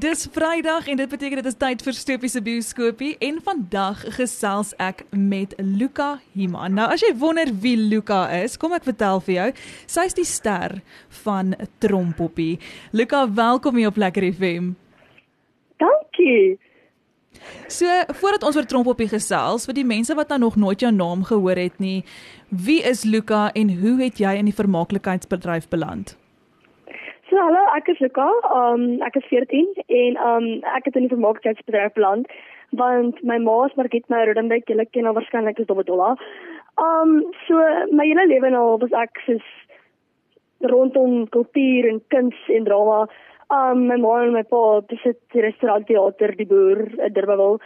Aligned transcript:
Dis 0.00 0.28
Vrydag 0.32 0.86
en 0.88 0.96
dit 0.96 1.08
beteken 1.08 1.42
dit 1.42 1.46
is 1.50 1.56
tyd 1.60 1.82
vir 1.84 1.92
Stopies 1.92 2.32
se 2.32 2.40
bioskoopie 2.40 3.10
en 3.26 3.40
vandag 3.44 3.98
gesels 4.14 4.70
ek 4.80 5.02
met 5.12 5.52
Luka 5.58 6.22
Himan. 6.32 6.72
Nou 6.78 6.86
as 6.94 7.02
jy 7.04 7.10
wonder 7.20 7.50
wie 7.60 7.74
Luka 7.76 8.22
is, 8.38 8.54
kom 8.56 8.72
ek 8.72 8.86
vertel 8.86 9.20
vir 9.26 9.34
jou. 9.34 9.48
Sy 9.90 10.04
is 10.08 10.16
die 10.16 10.24
ster 10.24 10.78
van 11.24 11.52
Trompoppie. 11.84 12.54
Luka, 12.96 13.26
welkom 13.28 13.76
hier 13.76 13.90
op 13.90 14.00
Lekker 14.00 14.24
FM. 14.30 14.70
Dankie. 15.82 16.56
So, 17.68 17.90
voordat 18.22 18.46
ons 18.48 18.56
oor 18.56 18.70
Trompoppie 18.70 19.10
gesels, 19.10 19.68
vir 19.68 19.82
die 19.82 19.88
mense 19.90 20.16
wat 20.16 20.32
nou 20.32 20.46
nog 20.46 20.56
nooit 20.56 20.80
jou 20.80 20.94
naam 20.94 21.26
gehoor 21.28 21.60
het 21.60 21.76
nie, 21.82 22.06
wie 22.48 22.80
is 22.88 23.04
Luka 23.04 23.50
en 23.52 23.76
hoe 23.82 23.98
het 24.06 24.22
jy 24.22 24.38
in 24.40 24.48
die 24.48 24.56
vermaaklikheidsbedryf 24.56 25.68
beland? 25.68 26.16
So 27.30 27.36
hallo, 27.38 27.60
ek 27.76 27.88
is 27.92 27.98
Luka. 28.02 28.24
Um 28.50 29.02
ek 29.06 29.14
is 29.20 29.26
14 29.30 29.66
en 29.96 30.16
um 30.28 30.46
ek 30.66 30.88
het 30.88 30.96
in 30.98 31.04
die 31.04 31.10
vermaaklikheidsbedryf 31.12 31.92
beland 31.94 32.32
want 32.80 33.20
my 33.22 33.36
ma 33.38 33.52
is 33.66 33.76
Margit 33.78 34.08
my 34.10 34.24
Rodenbeek, 34.26 34.64
julle 34.66 34.82
ken 34.90 35.06
waarskynlik 35.06 35.60
as 35.62 35.68
Dobbetola. 35.68 36.08
Um 36.86 37.12
so 37.46 37.60
my 37.94 38.08
hele 38.08 38.24
lewe 38.32 38.50
nou 38.50 38.64
was 38.82 38.96
ek 39.02 39.22
soos 39.28 39.46
rondom 40.72 41.28
kultuur 41.36 41.86
en 41.92 42.00
kuns 42.10 42.40
en 42.56 42.66
drama. 42.66 43.04
Um 43.58 43.86
my 43.92 44.00
ma 44.06 44.16
en 44.24 44.34
my 44.34 44.42
pa 44.42 44.80
besit 44.90 45.20
die 45.30 45.46
restaurant 45.46 45.86
teater 45.86 46.34
die 46.40 46.48
boer 46.50 46.82
in 46.88 47.14
Durbanville. 47.14 47.62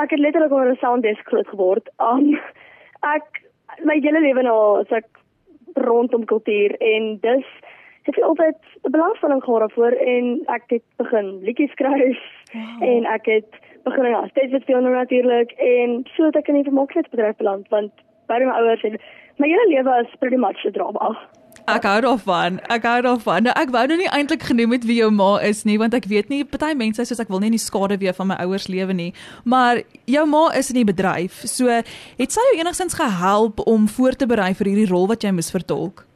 Ek 0.00 0.16
het 0.16 0.24
letterlik 0.24 0.56
oor 0.56 0.72
'n 0.72 0.80
sounddesk 0.80 1.28
groot 1.28 1.52
geword. 1.52 1.92
Um 2.00 2.32
ek 3.16 3.44
my 3.84 4.00
hele 4.00 4.24
lewe 4.24 4.48
nou 4.48 4.80
as 4.80 4.98
ek 5.02 5.12
rondom 5.76 6.24
kultuur 6.24 6.80
en 6.80 7.12
dis 7.20 7.52
het 8.02 8.16
ek 8.18 8.24
altyd 8.24 8.56
'n 8.82 8.90
belangstelling 8.90 9.42
gehad 9.44 9.60
daarvoor 9.60 9.92
en 9.92 10.42
ek 10.46 10.64
het 10.66 10.82
begin 10.96 11.38
liedjies 11.42 11.70
skryf 11.70 12.22
wow. 12.52 12.88
en 12.88 13.04
ek 13.04 13.26
het 13.26 13.50
begin 13.84 14.04
ja, 14.04 14.26
steeds 14.28 14.52
met 14.52 14.64
film 14.64 14.90
natuurlik 14.90 15.50
en 15.52 16.06
so 16.14 16.24
het 16.24 16.36
ek 16.36 16.48
in 16.48 16.54
die 16.54 16.70
vermaaklikheidsbedryf 16.70 17.36
beland 17.36 17.68
want 17.68 17.92
by 18.26 18.38
my 18.38 18.54
ouers 18.58 18.82
en 18.82 18.98
my 19.38 19.48
hele 19.48 19.68
lewe 19.68 20.02
is 20.02 20.18
pretty 20.18 20.36
much 20.36 20.64
'n 20.64 20.72
drama. 20.72 21.16
Ek 21.70 21.84
hou 21.86 22.00
daarvan. 22.00 22.58
Ek 22.74 22.82
hou 22.82 23.00
daarvan. 23.02 23.42
Nou 23.46 23.54
ek 23.54 23.70
wou 23.70 23.86
nou 23.86 23.96
nie 23.96 24.10
eintlik 24.10 24.42
genoem 24.42 24.72
het 24.74 24.84
wie 24.84 24.96
jou 24.98 25.10
ma 25.10 25.38
is 25.46 25.62
nie 25.64 25.78
want 25.78 25.94
ek 25.94 26.08
weet 26.10 26.28
nie 26.28 26.44
party 26.44 26.74
mense 26.74 27.04
soos 27.04 27.20
ek 27.20 27.28
wil 27.28 27.38
nie 27.38 27.52
in 27.52 27.58
die 27.58 27.62
skade 27.62 27.98
wees 28.02 28.16
van 28.16 28.26
my 28.26 28.38
ouers 28.42 28.66
lewe 28.66 28.92
nie. 28.92 29.12
Maar 29.44 29.82
jou 30.10 30.26
ma 30.26 30.48
is 30.58 30.70
in 30.70 30.80
die 30.80 30.88
bedryf. 30.92 31.42
So 31.46 31.68
het 31.68 32.32
sy 32.32 32.40
jou 32.50 32.58
enigstens 32.58 32.98
gehelp 32.98 33.62
om 33.66 33.88
voor 33.88 34.12
te 34.12 34.26
berei 34.26 34.54
vir 34.54 34.66
hierdie 34.66 34.90
rol 34.90 35.06
wat 35.06 35.22
jy 35.22 35.30
moes 35.30 35.50
vertolk? 35.54 36.06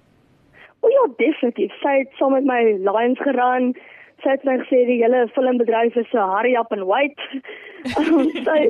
O 0.87 0.91
ja, 0.93 1.05
definitief. 1.19 1.73
Sy 1.83 1.95
het 2.03 2.13
saam 2.19 2.37
met 2.37 2.47
my 2.47 2.61
Lions 2.87 3.19
geran. 3.27 3.73
Sy 4.23 4.37
het 4.37 4.45
my 4.47 4.55
gesê 4.61 4.85
die 4.87 5.01
hele 5.01 5.25
filmbedryf 5.35 5.97
is 5.99 6.07
so 6.13 6.23
hurry 6.31 6.55
up 6.61 6.71
and 6.73 6.87
wait. 6.87 7.19
um, 7.99 8.31
sy 8.47 8.61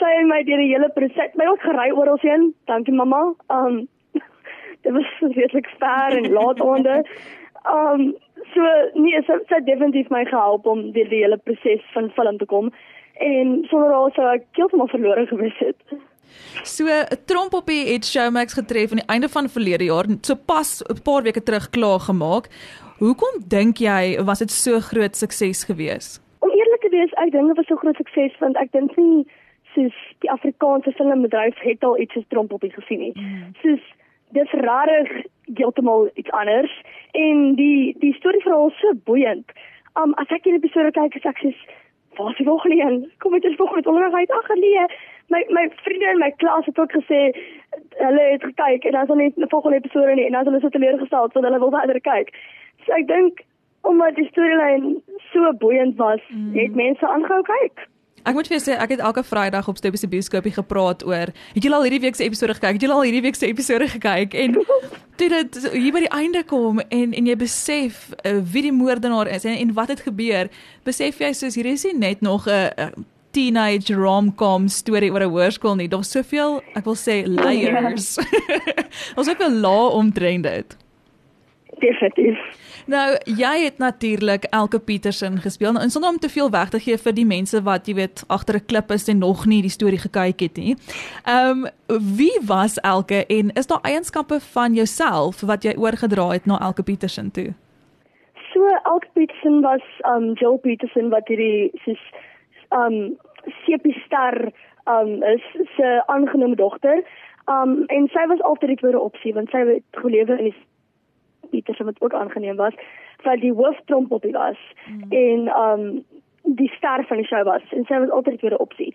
sy 0.00 0.10
het 0.16 0.26
my 0.26 0.40
deur 0.48 0.58
die 0.58 0.72
hele 0.72 0.88
proses 0.96 1.36
my 1.38 1.46
ook 1.52 1.62
gery 1.62 1.92
oral 1.94 2.18
heen. 2.24 2.50
Dankie 2.70 2.94
mamma. 2.98 3.22
Um 3.54 3.84
dit 4.82 4.92
was 4.96 5.14
regtig 5.38 5.70
ver 5.78 6.18
en 6.18 6.32
laat 6.34 6.60
onder. 6.60 7.06
Um 7.70 8.08
so 8.56 8.72
nee, 8.98 9.22
sy, 9.28 9.38
sy 9.46 9.60
het 9.60 9.68
definitief 9.70 10.10
my 10.10 10.24
gehelp 10.26 10.66
om 10.66 10.88
deur 10.96 11.12
die 11.14 11.22
hele 11.22 11.38
proses 11.46 11.84
van 11.94 12.10
film 12.18 12.42
te 12.42 12.50
kom. 12.50 12.72
En 13.22 13.60
sonder 13.70 13.94
haar 13.94 14.16
sou 14.16 14.26
ek 14.32 14.48
heeltemal 14.58 14.90
verlore 14.90 15.28
gewees 15.30 15.62
het. 15.62 15.94
So 16.62 16.86
Trompoppie 17.26 17.92
het 17.92 18.06
Showmax 18.06 18.54
getref 18.54 18.90
aan 18.90 19.02
die 19.02 19.08
einde 19.14 19.28
van 19.28 19.48
verlede 19.48 19.84
jaar, 19.84 20.06
so 20.20 20.34
pas 20.34 20.82
'n 20.88 21.02
paar 21.02 21.22
weke 21.22 21.42
terug 21.42 21.70
klaar 21.70 22.00
gemaak. 22.00 22.48
Hoekom 22.98 23.42
dink 23.48 23.78
jy 23.78 24.22
was 24.24 24.38
dit 24.38 24.50
so 24.50 24.80
groot 24.80 25.16
sukses 25.16 25.64
gewees? 25.64 26.20
Om 26.38 26.50
eerlik 26.50 26.80
te 26.80 26.88
wees, 26.88 27.12
ek 27.12 27.32
dink 27.32 27.46
dit 27.46 27.56
was 27.56 27.66
so 27.66 27.76
groot 27.76 27.96
sukses 27.96 28.38
want 28.38 28.56
ek 28.56 28.72
dink 28.72 28.96
nie 28.96 29.26
soos 29.74 29.96
die 30.18 30.30
Afrikaanse 30.30 30.92
filmbedryf 30.92 31.58
het 31.58 31.84
al 31.84 31.98
iets 31.98 32.12
soos 32.12 32.28
Trompoppie 32.28 32.72
gesien 32.72 32.98
nie. 32.98 33.12
Mm. 33.14 33.52
Soos 33.62 33.80
dis 34.32 34.50
rarig 34.50 35.10
heeltemal 35.54 36.10
iets 36.14 36.30
anders 36.30 36.72
en 37.12 37.54
die 37.54 37.94
die 38.00 38.14
storie 38.14 38.42
verhaal 38.42 38.70
so 38.80 38.94
boeiend. 39.04 39.50
Um 40.00 40.14
as 40.14 40.30
ek 40.30 40.44
hierdie 40.44 40.62
episode 40.62 40.92
kyk, 40.92 41.18
ek 41.24 41.40
sê 41.42 41.52
Waar 42.16 42.30
is 42.30 42.36
die 42.36 42.46
volgende 42.46 42.76
een? 42.76 43.12
Kom 43.18 43.32
dit 43.32 43.44
is 43.44 43.56
volgende 43.56 43.88
onderwys. 43.88 44.28
Ag 44.28 44.48
nee, 44.54 44.86
my 45.28 45.44
my 45.50 45.70
vriende 45.84 46.10
in 46.10 46.18
my 46.18 46.30
klas 46.36 46.66
het 46.66 46.78
ook 46.78 46.92
gesê 46.92 47.20
hulle 48.00 48.24
het 48.32 48.42
gekyk 48.42 48.84
en 48.84 48.92
dan 48.92 49.02
is 49.02 49.08
net 49.08 49.36
'n 49.36 49.48
volgende 49.48 49.76
episode 49.76 50.14
nie 50.14 50.26
en 50.26 50.32
dan 50.32 50.40
is 50.40 50.46
hulle 50.46 50.60
so 50.60 50.68
teleurgestel 50.68 51.28
want 51.32 51.46
hulle 51.46 51.58
wil 51.58 51.70
verder 51.70 52.00
kyk. 52.00 52.28
So 52.84 52.92
ek 52.92 53.06
dink 53.06 53.40
omdat 53.80 54.14
die 54.14 54.28
storielyn 54.30 55.02
so 55.32 55.52
boeiend 55.58 55.96
was, 55.96 56.20
mm. 56.28 56.54
het 56.54 56.74
mense 56.74 57.06
aangehou 57.06 57.42
kyk. 57.42 57.88
Ek 58.22 58.36
moet 58.38 58.46
vir 58.46 58.54
julle 58.54 58.62
sê 58.62 58.74
ek 58.78 58.92
het 58.94 59.00
elke 59.02 59.24
Vrydag 59.26 59.68
op 59.68 59.76
Stepie 59.80 59.98
se 59.98 60.08
bioskoopie 60.08 60.54
gepraat 60.54 61.02
oor. 61.06 61.32
Het 61.54 61.64
julle 61.66 61.74
al 61.74 61.86
hierdie 61.88 62.00
week 62.04 62.14
se 62.14 62.24
episode 62.24 62.54
gekyk? 62.54 62.76
Het 62.78 62.84
julle 62.86 62.94
al 62.94 63.06
hierdie 63.08 63.22
week 63.24 63.34
se 63.34 63.46
episode 63.46 63.88
gekyk? 63.88 64.34
En 64.34 64.54
toe 65.18 65.28
dit 65.28 65.58
hier 65.72 65.94
by 65.94 66.04
die 66.04 66.12
einde 66.14 66.44
kom 66.46 66.78
en 66.86 67.16
en 67.18 67.26
jy 67.26 67.34
besef 67.36 68.12
uh, 68.22 68.38
wie 68.52 68.62
die 68.68 68.74
moordenaar 68.74 69.26
is 69.26 69.44
en, 69.44 69.58
en 69.58 69.72
wat 69.74 69.90
het 69.90 70.04
gebeur, 70.06 70.50
besef 70.86 71.18
jy 71.18 71.32
soos 71.34 71.58
hier 71.58 71.66
is 71.72 71.82
nie 71.88 71.96
net 71.98 72.22
nog 72.22 72.46
'n 72.46 72.70
uh, 72.78 72.92
teenage 73.32 73.94
rom-com 73.94 74.68
storie 74.68 75.10
oor 75.12 75.24
'n 75.24 75.32
hoërskool 75.32 75.76
nie. 75.76 75.88
Daar's 75.88 76.10
soveel, 76.10 76.60
ek 76.74 76.84
wil 76.84 76.96
sê 76.96 77.22
layers. 77.26 78.18
Ons 79.18 79.28
het 79.28 79.42
'n 79.42 79.60
law 79.60 79.92
omtrent 79.94 80.42
dit. 80.42 80.76
Definitief. 81.82 82.38
Nou, 82.86 83.16
jy 83.24 83.64
het 83.64 83.78
natuurlik 83.78 84.44
Elke 84.50 84.78
Petersen 84.78 85.38
gespeel. 85.38 85.72
Nou, 85.72 85.88
sonder 85.88 86.10
om 86.10 86.18
te 86.18 86.28
veel 86.28 86.50
weg 86.50 86.68
te 86.68 86.78
gee 86.78 86.98
vir 86.98 87.14
die 87.14 87.26
mense 87.26 87.62
wat 87.62 87.86
jy 87.86 87.94
weet 87.94 88.24
agter 88.28 88.56
'n 88.56 88.66
klip 88.66 88.90
is 88.90 89.08
en 89.08 89.18
nog 89.18 89.46
nie 89.46 89.62
die 89.62 89.70
storie 89.70 89.98
gekyk 89.98 90.40
het 90.40 90.56
nie. 90.56 90.76
Ehm, 91.24 91.64
um, 91.64 91.66
wie 92.16 92.38
was 92.46 92.78
Elke 92.80 93.26
en 93.26 93.50
is 93.50 93.66
daar 93.66 93.82
eienskappe 93.82 94.40
van 94.40 94.74
jouself 94.74 95.40
wat 95.40 95.62
jy 95.62 95.74
oorgedra 95.76 96.30
het 96.30 96.46
na 96.46 96.60
Elke 96.60 96.82
Petersen 96.82 97.30
toe? 97.30 97.54
So 98.52 98.60
Elke 98.84 99.08
Petersen 99.12 99.60
was 99.60 99.82
um 100.04 100.32
Joel 100.32 100.58
Petersen 100.58 101.08
wat 101.08 101.28
hierdie 101.28 101.70
soos 101.84 102.00
um 102.72 103.18
Sepie 103.64 104.02
Ster 104.04 104.52
um 104.86 105.22
is 105.22 105.42
se 105.76 106.02
aangenome 106.06 106.56
dogter. 106.56 107.02
Um 107.46 107.84
en 107.86 108.08
sy 108.08 108.26
was 108.26 108.40
altyd 108.40 108.74
die 108.74 108.80
tweede 108.82 109.00
opsie 109.00 109.34
want 109.34 109.50
sy 109.50 109.64
het 109.66 110.02
gelewe 110.02 110.38
in 110.38 110.50
die 110.50 110.56
Petersen 111.50 111.86
wat 111.86 112.00
ook 112.00 112.14
aangeneem 112.14 112.56
was, 112.56 112.74
wat 113.22 113.40
die 113.40 113.52
hooftrompoppie 113.52 114.32
was 114.32 114.58
mm. 114.86 115.10
en 115.10 115.48
um 115.56 116.04
die 116.42 116.70
ster 116.76 117.04
van 117.08 117.16
die 117.16 117.26
show 117.26 117.42
was 117.44 117.62
en 117.70 117.84
sy 117.88 117.98
was 117.98 118.10
altyd 118.10 118.38
die 118.38 118.44
tweede 118.44 118.62
opsie. 118.62 118.94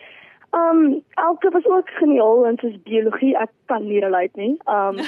Um 0.55 1.03
Elke 1.15 1.49
was 1.51 1.65
ook 1.65 1.89
geniaal 1.99 2.45
in 2.45 2.57
soos 2.57 2.81
biologie, 2.83 3.35
ek 3.35 3.51
kan 3.65 3.87
nie 3.87 3.99
relate 4.03 4.39
nie. 4.39 4.55
Um 4.65 4.99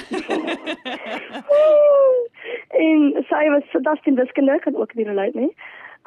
en 2.86 3.24
sy 3.28 3.44
was 3.52 3.70
fantasties 3.74 4.18
wiskunde, 4.20 4.58
kan 4.64 4.76
ook 4.76 4.94
nie 4.94 5.08
relate 5.08 5.38
nie. 5.38 5.52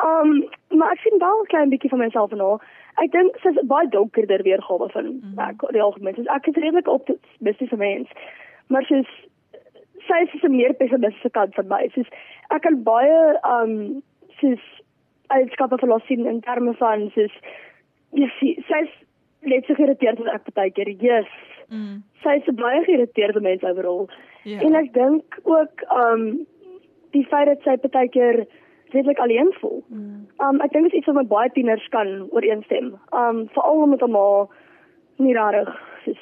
Um 0.02 0.50
maar 0.78 0.92
ek 0.92 1.00
sien 1.00 1.20
wel 1.20 1.42
'n 1.42 1.52
klein 1.52 1.70
bietjie 1.70 1.90
van 1.90 2.00
myself 2.00 2.32
en 2.32 2.40
haar. 2.40 2.62
Ek 3.04 3.12
dink 3.12 3.38
sy's 3.42 3.58
baie 3.66 3.88
donkerder 3.90 4.42
weergawe 4.44 4.90
van 4.90 5.06
mm 5.06 5.22
-hmm. 5.22 5.50
ek 5.50 5.72
die 5.72 5.82
algemeen. 5.82 6.16
Sy's 6.16 6.28
ek 6.28 6.48
is 6.48 6.56
redelik 6.56 6.88
optimisties 6.88 7.70
vir 7.70 7.78
mens. 7.78 8.10
Maar 8.68 8.86
sy's 8.86 9.10
sy 10.08 10.20
is 10.24 10.44
'n 10.44 10.56
meer 10.56 10.74
pessimistiese 10.74 11.30
kant 11.30 11.56
van 11.56 11.68
my. 11.68 11.90
Sy's 11.94 12.10
ek 12.50 12.62
kan 12.62 12.84
baie 12.84 13.40
um 13.44 14.04
sy's 14.40 14.64
eienskappe 15.28 15.78
verlos 15.78 16.06
sien 16.06 16.26
in 16.26 16.42
terme 16.42 16.74
van 16.74 17.12
sy's 17.16 17.34
jy 18.12 18.30
sien 18.40 18.64
sy's 18.68 18.92
net 19.42 19.66
so 19.66 19.74
geïrriteerd 19.74 20.20
as 20.20 20.34
ek 20.34 20.54
baie 20.54 20.72
keer. 20.72 20.90
Yes. 20.90 21.28
Mm. 21.70 22.04
Sy's 22.24 22.48
'n 22.48 22.56
baie 22.56 22.84
geïrriteerde 22.84 23.42
mens 23.42 23.64
overal. 23.64 24.10
Yeah. 24.44 24.62
Ja. 24.62 24.68
En 24.68 24.76
ek 24.76 24.94
dink 24.94 25.40
ook 25.44 25.86
um 26.06 26.46
die 27.12 27.26
feit 27.26 27.48
dat 27.48 27.62
sy 27.64 27.78
baie 27.88 28.10
keer 28.10 28.46
redelik 28.94 29.20
alleen 29.20 29.54
voel. 29.60 29.84
Mm. 29.88 30.28
Um 30.38 30.62
ek 30.62 30.72
dink 30.72 30.90
dit 30.90 30.94
is 30.94 31.00
iets 31.00 31.10
wat 31.12 31.22
met 31.22 31.32
baie 31.32 31.50
tieners 31.56 31.88
kan 31.90 32.28
ooreenstem. 32.32 32.94
Um 33.12 33.48
veral 33.56 33.88
omdat 33.88 34.06
hulle 34.06 34.48
nie 35.22 35.34
rarig 35.34 35.74
is 36.06 36.22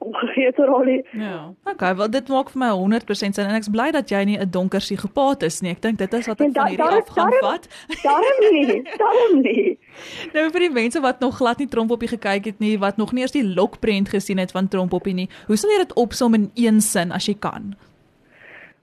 ongeveer 0.00 0.52
te 0.56 0.64
rol 0.64 0.84
nie. 0.84 1.00
Ja. 1.12 1.52
Okay, 1.64 1.96
wel 1.96 2.10
dit 2.10 2.28
maak 2.32 2.50
vir 2.52 2.60
my 2.62 2.70
100% 2.72 3.36
sin 3.36 3.44
en 3.44 3.56
ek's 3.58 3.68
bly 3.72 3.90
dat 3.92 4.08
jy 4.10 4.22
nie 4.24 4.38
'n 4.38 4.50
donker 4.50 4.80
psigopaat 4.80 5.42
is 5.42 5.60
nie. 5.60 5.70
Ek 5.70 5.82
dink 5.82 5.98
dit 5.98 6.14
is 6.14 6.26
wat 6.26 6.40
ek 6.40 6.52
da, 6.52 6.60
van 6.60 6.70
hierdie 6.70 7.00
afgaan 7.00 7.34
vat. 7.40 7.68
Daarom 8.02 8.38
nie, 8.50 8.82
daarom 8.96 9.40
nie. 9.42 9.78
Nou 10.34 10.50
vir 10.50 10.60
die 10.60 10.72
mense 10.72 11.00
wat 11.00 11.20
nog 11.20 11.36
glad 11.36 11.58
nie 11.58 11.68
Trompoppie 11.68 12.08
gekyk 12.08 12.44
het 12.44 12.58
nie, 12.58 12.78
wat 12.78 12.96
nog 12.96 13.12
nie 13.12 13.22
eens 13.22 13.32
die 13.32 13.44
lokprent 13.44 14.08
gesien 14.08 14.38
het 14.38 14.52
van 14.52 14.68
Trompoppie 14.68 15.14
nie. 15.14 15.28
Hoe 15.46 15.56
sal 15.56 15.70
jy 15.70 15.78
dit 15.78 15.94
opsom 15.94 16.34
in 16.34 16.50
een 16.54 16.80
sin 16.80 17.12
as 17.12 17.26
jy 17.26 17.34
kan? 17.34 17.74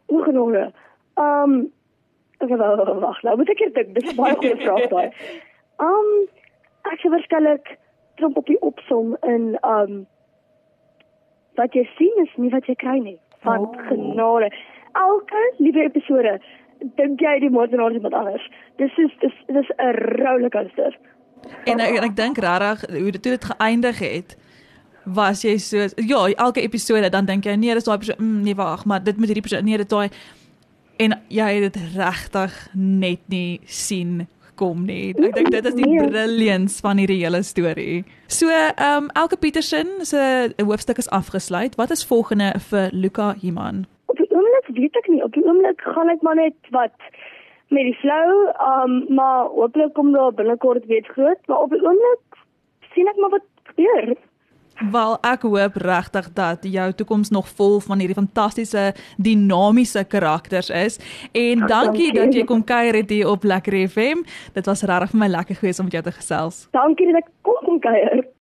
Ongenome. 0.05 0.71
Um 1.15 1.71
wag, 3.05 3.21
nou 3.23 3.37
moet 3.37 3.49
ek 3.49 3.59
net 3.59 3.75
dink, 3.75 3.93
dis 3.95 4.11
'n 4.11 4.15
baie 4.15 4.35
goeie 4.35 4.57
vraag 4.61 4.89
daai. 4.89 5.09
Um 5.77 6.09
ek 6.91 7.01
sê 7.01 7.11
waarskynlik 7.13 7.77
tromp 8.17 8.37
op 8.37 8.45
die 8.45 8.61
opsom 8.61 9.17
in 9.21 9.57
um 9.61 10.05
wat 11.57 11.73
jy 11.73 11.87
sien 11.97 12.23
is 12.23 12.33
nie 12.37 12.53
wat 12.53 12.65
jy 12.69 12.75
kry 12.75 12.97
nie 12.99 13.19
van 13.45 13.67
oh. 13.67 13.87
genade. 13.89 14.49
Elke 14.93 15.43
liewe 15.57 15.83
episode 15.89 16.39
dink 16.95 17.21
jy 17.21 17.39
die 17.39 17.49
moordenaar 17.49 17.91
is 17.91 17.99
iemand 17.99 18.13
anders. 18.13 18.49
Dis 18.77 18.97
is 18.97 19.13
dis 19.21 19.37
dis 19.47 19.69
'n 19.77 19.93
rollercoaster. 20.21 20.97
En 21.65 21.79
ek, 21.79 21.97
en 21.97 22.03
ek 22.03 22.15
dink 22.15 22.37
regtig 22.37 22.89
hoe 22.89 23.11
dit 23.11 23.21
toe 23.21 23.31
dit 23.31 23.45
geëindig 23.45 23.99
het 23.99 24.37
was 25.03 25.41
jy 25.41 25.57
so 25.57 25.87
ja, 25.95 26.27
elke 26.35 26.61
episode 26.61 27.09
dan 27.09 27.25
dink 27.25 27.45
jy 27.45 27.55
nee, 27.55 27.73
dis 27.73 27.87
daai 27.87 27.97
persoon 27.97 28.19
mm, 28.19 28.41
nee 28.43 28.55
wag, 28.55 28.85
maar 28.85 29.03
dit 29.03 29.17
moet 29.17 29.31
hierdie 29.31 29.45
persoon 29.45 29.63
nee, 29.63 29.77
dit 29.77 29.89
daai 29.89 30.09
en 30.97 31.13
jy 31.29 31.47
het 31.57 31.73
dit 31.73 31.83
regtig 31.95 32.55
net 32.73 33.19
nie 33.29 33.59
sien 33.65 34.27
kom 34.57 34.85
nie. 34.85 35.13
Ek 35.13 35.35
dink 35.35 35.51
dit 35.53 35.65
is 35.69 35.75
die 35.77 35.85
Nee. 35.85 36.07
brilliance 36.09 36.81
van 36.81 36.97
hierdie 36.97 37.19
hele 37.23 37.43
storie. 37.43 38.03
So, 38.27 38.49
ehm 38.49 39.03
um, 39.03 39.09
Elke 39.13 39.37
Petersen 39.37 39.87
se 40.05 40.53
hoofstuk 40.57 40.97
is 40.97 41.09
afgesluit. 41.09 41.75
Wat 41.75 41.91
is 41.91 42.05
volgende 42.05 42.53
vir 42.69 42.89
Luka 42.91 43.35
Himan? 43.41 43.85
Op 44.07 44.17
die 44.17 44.29
oomblik 44.31 44.67
weet 44.73 44.95
ek 44.95 45.07
nie. 45.07 45.21
Op 45.23 45.33
die 45.33 45.45
oomblik 45.45 45.81
gaan 45.81 46.09
ek 46.09 46.21
maar 46.21 46.35
net 46.35 46.55
wat 46.71 46.95
met 47.69 47.83
die 47.83 47.97
flow, 48.01 48.47
um 48.71 49.05
maar 49.15 49.45
hopelik 49.53 49.93
kom 49.93 50.11
daar 50.13 50.33
binnekort 50.33 50.85
weer 50.85 50.97
iets 51.03 51.11
groot, 51.13 51.39
maar 51.47 51.59
op 51.61 51.69
die 51.69 51.81
oomblik 51.83 52.41
sien 52.93 53.07
ek 53.07 53.17
maar 53.21 53.29
wat 53.29 53.45
gebeur. 53.63 54.15
Wel, 54.77 55.17
ek 55.25 55.41
hoop 55.41 55.75
regtig 55.81 56.27
dat 56.37 56.57
jou 56.61 56.91
toekoms 56.93 57.29
nog 57.29 57.47
vol 57.57 57.79
van 57.79 57.97
hierdie 57.97 58.17
fantastiese 58.17 58.93
dinamiese 59.17 60.03
karakters 60.03 60.69
is. 60.69 60.99
En 61.31 61.65
dankie, 61.65 61.67
dankie. 61.67 62.13
dat 62.13 62.33
jy 62.33 62.43
kom 62.43 62.63
kuier 62.63 62.93
het 63.01 63.09
hier 63.09 63.29
op 63.29 63.43
Lekker 63.43 63.89
FM. 63.89 64.21
Dit 64.53 64.65
was 64.69 64.85
regtig 64.85 65.15
vir 65.15 65.19
my 65.19 65.27
lekker 65.33 65.55
geweest 65.55 65.79
om 65.79 65.89
met 65.89 65.97
jou 65.97 66.03
te 66.03 66.11
gesels. 66.11 66.67
Dankie 66.77 67.09
dat 67.09 67.23
ek 67.23 67.31
kom 67.41 67.57
kom 67.65 67.79
kuier. 67.79 68.27